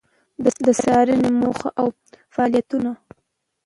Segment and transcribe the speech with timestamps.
[0.63, 1.87] د څــارنـې موخـه او
[2.33, 2.91] فعالیـتونـه: